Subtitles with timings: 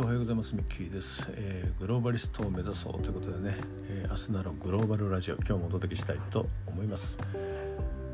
[0.00, 0.56] おはようございます。
[0.56, 3.54] ミッキーです、えー、グローバリストを目指そうということでね、
[3.86, 5.34] えー、明日ならグローバルラジオ。
[5.36, 7.18] 今日もお届けしたいと思います、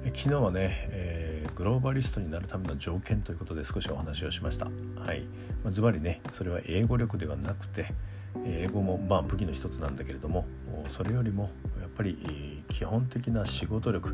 [0.05, 4.67] え、昨日はね、え、グローバリストになるための条件ということで少しお話をしました。
[4.97, 5.29] はい。
[5.63, 7.95] ま、ズバリねそれは英語力ではなくて
[8.45, 10.45] 英語もまあ武器の一つなんだけれども
[10.89, 14.13] それよりもやっぱり基本的な仕事力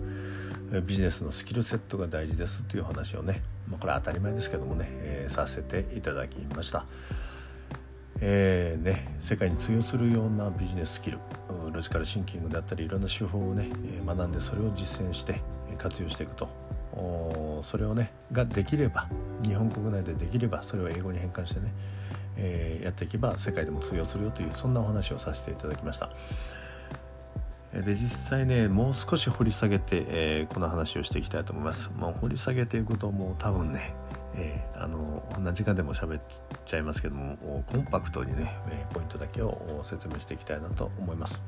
[0.87, 6.85] ビジネスのスキルセットが大事ですという話をね、まあ、これは当たり前ですけどもね、えー、させていただきました。
[8.25, 11.19] えーね、世界に通用するようなビジネススキル
[11.73, 13.69] ロジカルシンキングであったりいろんな手法をね
[14.07, 15.41] 学んでそれを実践して
[15.77, 16.49] 活用していくと
[17.65, 19.09] それをねができれば
[19.43, 21.73] 日本国内でできればそれを英語に変換してね、
[22.37, 26.11] えー、やっていけば世界でも通用するよというそんなお話をさせていただきました。
[27.73, 31.91] で実際ねもう少し掘り下げて、えー、この話をしていきたいと思います。
[31.99, 33.95] まあ、掘り下げていくともう多分ね、
[34.35, 36.23] えー、あの何時間でも喋っ
[36.65, 41.43] ちゃいますけどもコンパクトにねえポイントだけを説明していきたいなと思います。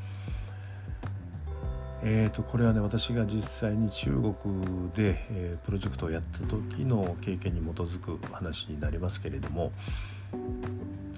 [2.06, 9.72] えーと、これはね私が実際に中国で、えー、プロジェクトをやった時の経験に基づく話になりますけれども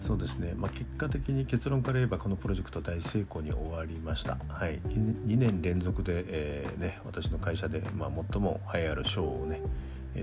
[0.01, 9.61] そうですね、まあ、結果的に結論から言えばこのプロジェクト大成功に終わりました、はい、2年連続で、えー、ね、私の会社で、まあ、最も栄えある賞をね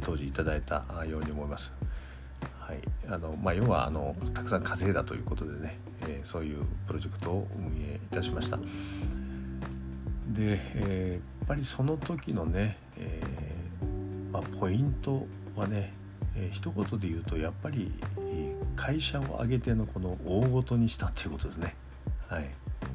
[0.01, 1.71] 当時いただいたように思います。
[2.59, 5.77] はいあのまあ、要はあのたくさん稼いだということでね、
[6.07, 8.57] えー、そういうプロジェクトを運営いたしました。
[8.57, 8.63] で、
[10.75, 15.93] えー、やっぱりその時のね、えー、まあ、ポイントはね、
[16.35, 17.93] えー、一言で言うとやっぱり
[18.75, 21.75] 会社を挙げてのこの大ごとにしたっていうことですね。
[22.29, 22.49] はい、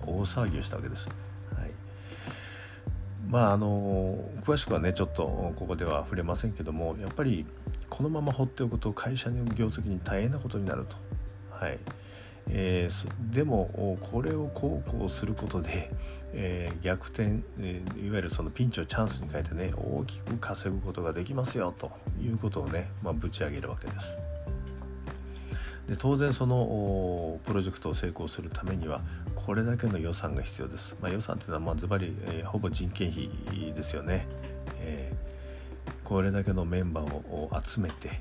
[0.06, 1.08] 大騒ぎをしたわけです。
[3.28, 7.44] まああの詳しくはねちょっとここでは触れませんけどもやっぱり
[7.90, 10.96] このまま放っておくと会社の業績に大変なことになると。
[11.50, 11.78] はい
[12.50, 15.90] えー、でもこれをこうこうすることで、
[16.32, 24.16] えー、逆転、えー、いわゆるそのピンチをチャンスに変えてね大きく稼ぐことができますよということをね、まあ、ぶち上げるわけです。
[25.88, 29.00] で当然そのプロジェクトを成功するためには
[29.48, 30.94] これだけの予算が必要です。
[31.00, 34.26] まあ、予算っていうのはまあズバリ、え、ほぼ人件費ですよね。
[34.78, 38.20] えー、これだけのメンバーを集めて、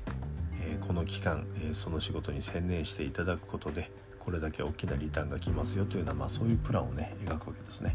[0.62, 7.94] えー、この期間、えその仕事に専念していただくことでこれだけ大きなリターンが来ますよというような、まあ、そういうプランをね描くわけですね。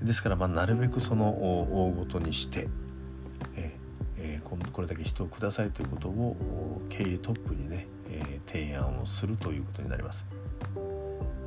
[0.00, 2.68] ですから、まあ、なるべくその大ごとにして、
[3.56, 10.24] え、これだけ人をくださいということを経営トップにね、え、提案をするということになります。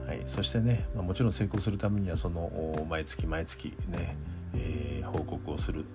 [0.07, 4.15] はい、そしてね、まあ、もちろん成功するためにはその毎月毎月ね、
[4.53, 5.85] えー、報告をする、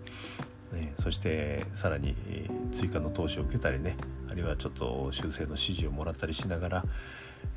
[0.73, 2.17] ね、そしてさらに
[2.73, 3.97] 追加の投資を受けたりね
[4.29, 6.85] あるいはちょっと修正の指示をもらったりしながら、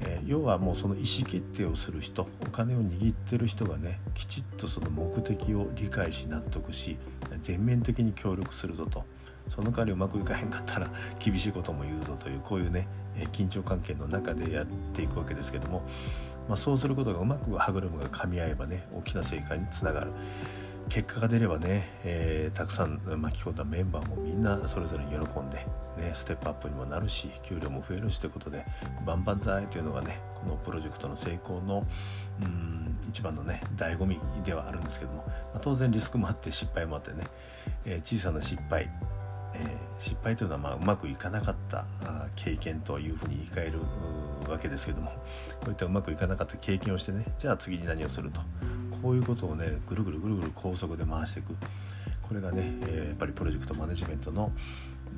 [0.06, 6.98] え、要はもうその意思決定をする人お金を握ってる人がねきちっとその目的を理解し納得し
[7.42, 9.04] 全面的に協力するぞと
[9.50, 12.88] その代わりうまくいかへんかったら 厳しいことも言うぞというこういうね
[13.32, 15.84] 緊張関係の中でやっていくわけですけども、
[16.48, 20.12] まあ、そうすることがうまく歯車が噛み合えばね大きな成果につながる。
[20.90, 25.58] 結果が出ればね、えー、たくさん巻き込んだメンバーもみんなそれぞれに喜んで、
[25.98, 28.66] ね、ステップアップにもなるし給料も増えるしということで
[29.06, 31.86] 万々歳というのがねこのプロジェクトの成功の
[32.42, 37.26] うん一番のね醍醐味ではあるんですけども、まあ、当然リスクもあって失敗もあってね、
[37.86, 38.90] えー、小さな失敗
[39.56, 41.86] えー、失敗というのはまあうまくいかなかった
[42.36, 43.80] 経験というふうに言い換える
[44.52, 45.12] わけですけども
[45.62, 48.42] こういったうまくいかなかった経験をしてねじゃあ次に何をすると。
[49.04, 51.54] こういうことをねぐるぐるぐるぐる高速で回していく。
[52.22, 54.50] これがね、え、やっぱりプロジェクトマネジメントの、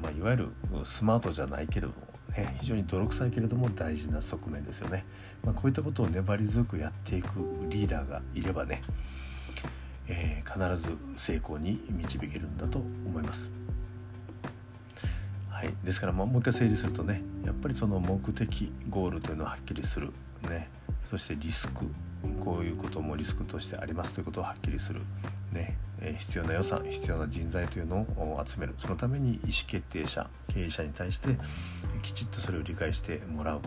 [0.02, 0.50] まあ、いわゆる
[0.84, 1.94] スマートじゃないけれども、
[2.36, 5.06] ね、非常に泥臭いけれども大事な側面ですよね、
[5.44, 7.28] まあ、こういったことを粘り強くやっていく
[7.70, 8.82] リーダーがいればね、
[10.08, 13.52] えー、必ず成功に導けるんだと思います。
[15.50, 20.12] はい、ですから、もう一回整理するとねやっぱりその目的ゴールというのをはっきりする、
[20.50, 20.70] ね、
[21.06, 21.86] そしてリスク。
[22.40, 25.02] こういうこともリスクとしてありますということをはっきりする、
[25.52, 25.78] ね。
[26.02, 28.76] え、必要な予算必要な人材というのを集める。
[28.78, 31.30] そのために意思決定者経営者に対して
[32.02, 33.62] きちっとそれを理解してもらう、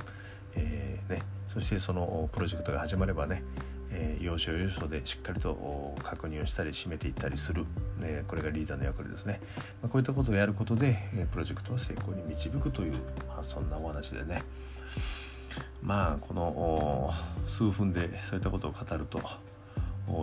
[0.55, 3.43] えー、ね、そしてそのプロジェクトが始まればね
[3.90, 7.64] えー、要所要所でしっかりと確認をしたり締めていったりする、
[8.00, 9.40] ね、これがリーダーの役割ですね、
[9.82, 12.93] まあ、こういったことをやることで、えプロジェクトを成功に導くという、
[13.28, 14.43] まあ、そんなお話でね。
[15.82, 17.12] まあこの
[17.48, 19.20] 数分でそういったことを語ると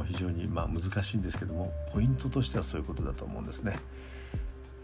[0.07, 3.79] 非常にまあ難しいんですけどもポイントとしてはそういうことだと思うんですね。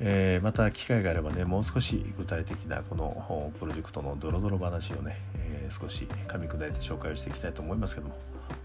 [0.04, 8.18] えー、また機会があればねもう少し具体的なこのプロジェクトのドロドロ話をね、えー、少し噛み砕いて紹介をしていきたいと思いますけども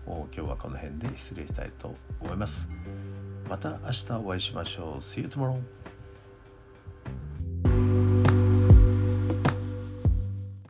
[0.06, 2.66] 今日はこの辺で失礼したいと思います。
[3.50, 5.02] また明日お会いしましょう。
[5.02, 5.60] See you tomorrow!